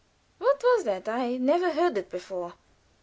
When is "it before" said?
1.95-2.55